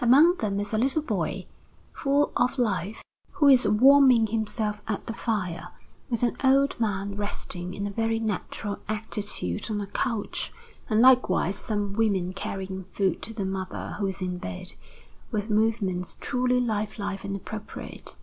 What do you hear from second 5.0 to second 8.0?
the fire, with an old man resting in a